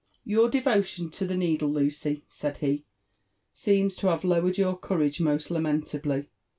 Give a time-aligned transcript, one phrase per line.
[0.27, 2.85] ''Yourdevolion to the needle, Lucy," said he,
[3.53, 6.25] ''seems to have lowered your courage most lamentably.